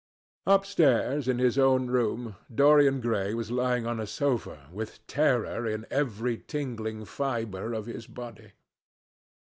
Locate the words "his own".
1.37-1.85